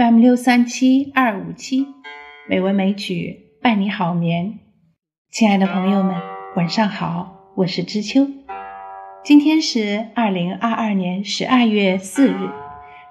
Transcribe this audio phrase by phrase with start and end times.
[0.00, 1.86] FM 六三七二五七，
[2.48, 4.58] 美文美曲伴你好眠。
[5.30, 6.16] 亲爱的朋友们，
[6.56, 8.26] 晚上好，我是知秋。
[9.22, 12.48] 今天是二零二二年十二月四日，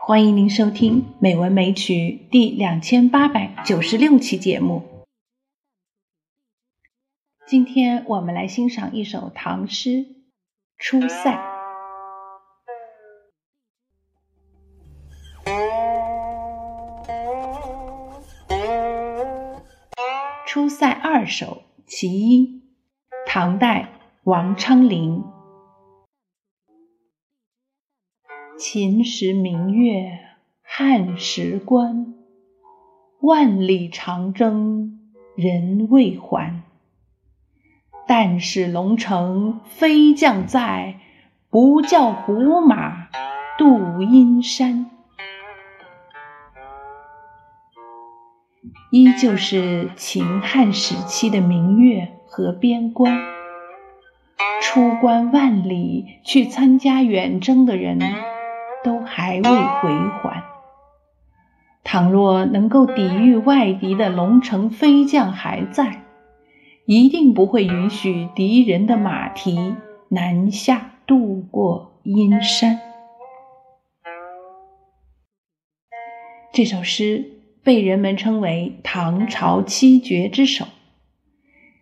[0.01, 5.05] 欢迎您收听《美文美曲》第两千八百九十六期节目。
[7.45, 9.89] 今天我们来欣赏一首唐诗
[10.79, 11.35] 《出塞》。
[20.51, 22.47] 《出塞二首·其一》，
[23.27, 23.87] 唐代
[24.23, 25.23] 王昌龄。
[28.57, 30.09] 秦时明月
[30.63, 32.15] 汉时关，
[33.21, 34.99] 万里长征
[35.35, 36.63] 人未还。
[38.07, 40.99] 但使龙城飞将在，
[41.51, 43.09] 不教胡马
[43.59, 44.89] 度阴山。
[48.91, 53.19] 依旧是秦汉时期的明月和边关，
[54.63, 57.99] 出关万里去参加远征的人
[58.83, 59.91] 都还未回
[60.23, 60.43] 还。
[61.83, 66.01] 倘若能够抵御外敌的龙城飞将还在，
[66.85, 69.75] 一定不会允许敌人的马蹄
[70.07, 72.79] 南下渡过阴山。
[76.51, 77.38] 这首诗。
[77.63, 80.65] 被人们称为唐朝七绝之首。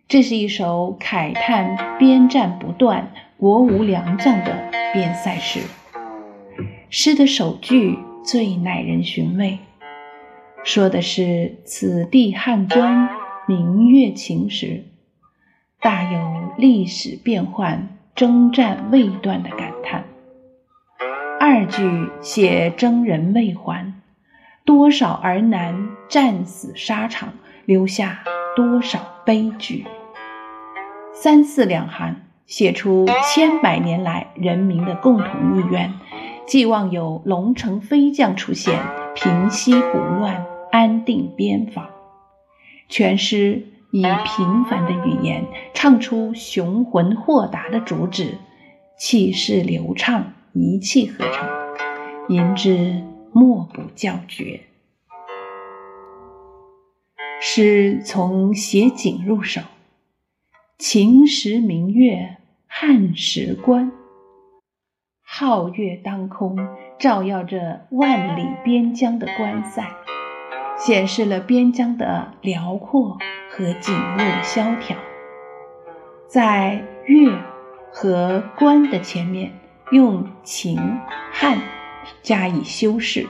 [0.08, 5.60] 这是一首慨叹边战不断、国无良将的边塞诗。
[6.90, 9.58] 诗的首句最耐人寻味，
[10.64, 13.10] 说的是此地汉关
[13.46, 14.84] 明月晴时，
[15.80, 20.04] 大有历史变幻、征战未断的感叹。
[21.38, 23.97] 二句写征人未还。
[24.68, 27.32] 多少儿男战死沙场，
[27.64, 28.22] 留下
[28.54, 29.86] 多少悲剧。
[31.14, 35.94] 三四两行写出千百年来人民的共同意愿，
[36.46, 38.78] 寄望有龙城飞将出现，
[39.14, 41.86] 平息胡乱，安定边防。
[42.90, 48.34] 全诗以平凡的语言，唱出雄浑豁达的主旨，
[48.98, 51.48] 气势流畅，一气呵成，
[52.28, 53.02] 吟之。
[53.32, 54.60] 莫不叫绝。
[57.40, 59.60] 诗从写景入手，
[60.76, 62.36] 秦时明月
[62.66, 63.92] 汉时关，
[65.24, 66.56] 皓月当空，
[66.98, 69.84] 照耀着万里边疆的关塞，
[70.76, 73.18] 显示了边疆的辽阔
[73.50, 74.96] 和景物的萧条。
[76.26, 77.38] 在月
[77.92, 79.52] 和关的前面，
[79.92, 80.76] 用秦
[81.30, 81.77] 汉。
[82.22, 83.26] 加以修饰，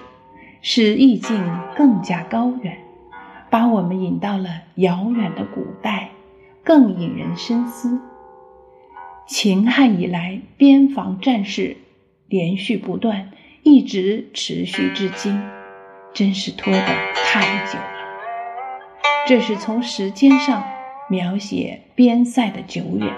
[0.60, 1.42] 使意境
[1.76, 2.78] 更加高远，
[3.50, 6.10] 把我们引到了遥远的古代，
[6.64, 8.00] 更引人深思。
[9.26, 11.76] 秦汉以来，边防战事
[12.26, 13.30] 连续不断，
[13.62, 15.40] 一直持续至今，
[16.14, 17.98] 真是拖得太久了。
[19.26, 20.64] 这是从时间上
[21.10, 23.14] 描写边塞的久远。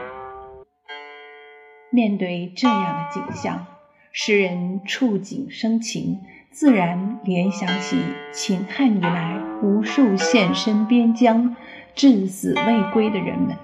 [1.91, 3.66] 面对这样的景象。
[4.12, 6.19] 诗人触景生情，
[6.50, 7.97] 自然联想起
[8.32, 11.54] 秦汉以来无数献身边疆、
[11.94, 13.56] 至死未归的人们。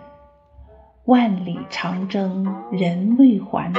[1.05, 3.73] 万里长征人未还，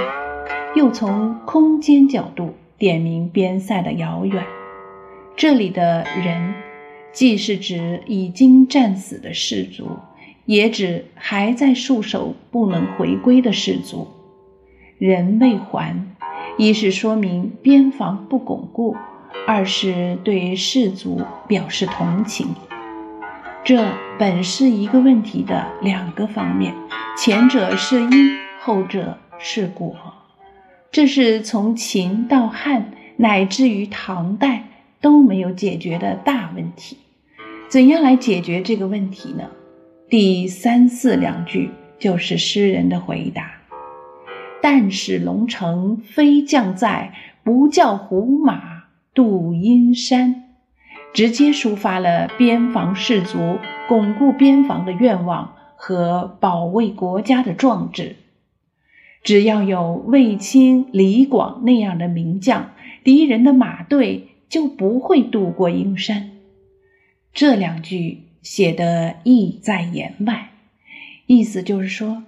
[0.75, 4.44] 又从空间角度点明边塞的遥远。
[5.38, 6.53] 这里的人，
[7.13, 10.00] 既是指已经战死的士卒，
[10.45, 14.09] 也指还在戍守不能回归的士卒。
[14.97, 15.95] 人未还。
[16.57, 18.95] 一是说明边防不巩固，
[19.45, 22.48] 二是对士卒表示同情。
[23.63, 23.86] 这
[24.18, 26.74] 本是一个问题的两个方面，
[27.15, 29.95] 前者是因，后者是果。
[30.92, 34.68] 这是从秦到汉，乃至于唐代
[35.00, 36.98] 都没有解决的大问题。
[37.69, 39.44] 怎样来解决这个问题呢？
[40.10, 41.69] 第三四两句
[42.00, 43.56] 就是诗人的回答。
[44.62, 47.13] 但使龙城飞将在，
[47.44, 48.83] 不教胡马
[49.13, 50.44] 度阴山。
[51.13, 53.57] 直接抒发了边防士卒
[53.88, 58.18] 巩固边防的愿望和保卫国家的壮志。
[59.24, 62.71] 只要有卫青、李广那样的名将，
[63.03, 66.31] 敌人的马队就不会渡过阴山。
[67.33, 70.50] 这两句写的意在言外，
[71.25, 72.24] 意思就是说。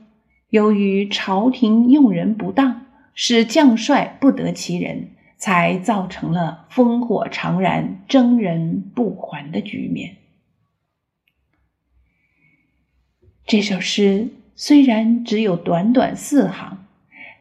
[0.50, 10.16] 由于朝廷用人不当，使将帅不得其人，才造成了烽火长燃、征人不还的局面。
[13.46, 16.86] 这首诗虽然只有短短四行，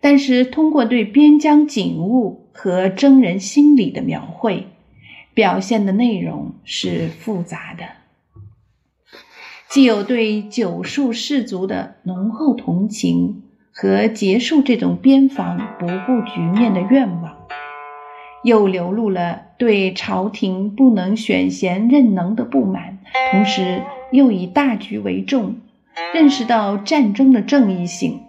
[0.00, 4.66] 但是通过对边疆景物和征人心理的描绘，
[5.32, 7.84] 表现的内容是复杂的，
[9.70, 17.36] 既有对九数士族的浓厚同情和结束这种边防不顾局面的愿望，
[18.42, 22.98] 又流露了对朝廷不能选贤任能的不满，
[23.30, 25.56] 同时又以大局为重。
[26.14, 28.20] 认识到战争的正义性，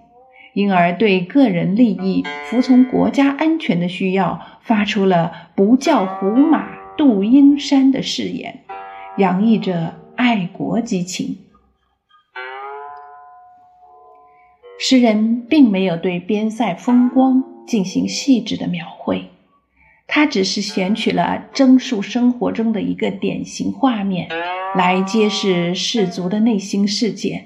[0.54, 8.60] 因而对个人利益服从国家安全的需要，发出了“不教胡马度阴山”的誓言，
[9.18, 11.38] 洋溢着爱国激情。
[14.78, 19.30] 诗人并没有对边塞风光进行细致的描绘，
[20.08, 24.28] 他只是选取了征戍生活中的一个典型画面，
[24.76, 27.46] 来揭示士族的内心世界。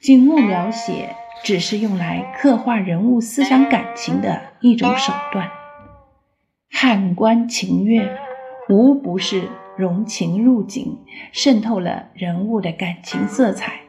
[0.00, 1.14] 景物描写
[1.44, 5.50] 只是用来刻画人物思想感情的一种手段，
[6.70, 8.16] 汉官情悦
[8.70, 10.98] 无不是融情入景，
[11.32, 13.80] 渗透了人物的感情色彩，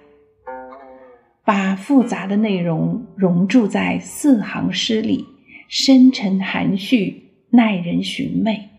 [1.43, 5.25] 把复杂的内容融注在四行诗里，
[5.67, 8.69] 深沉含蓄，耐人寻味。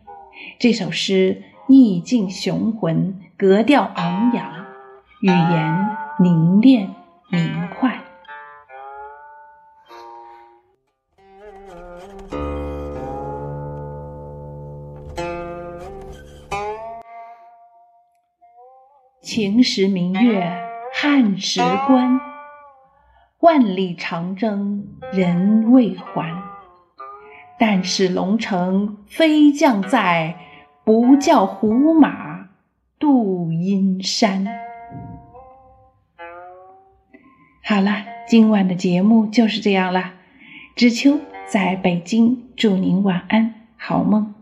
[0.58, 4.66] 这首诗意境雄浑，格调昂扬，
[5.22, 6.90] 语言凝练。
[7.31, 8.00] 明快，
[19.31, 20.59] 秦时明月
[20.95, 22.19] 汉时关，
[23.41, 26.43] 万里长征人未还。
[27.59, 30.35] 但使龙城飞将在，
[30.83, 32.49] 不教胡马
[32.99, 34.47] 度阴山。
[37.63, 40.15] 好了，今晚的节目就是这样了。
[40.75, 44.35] 知秋在北京，祝您晚安，好梦。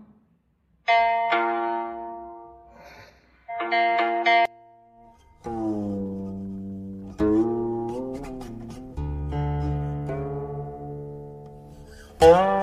[12.18, 12.56] Thank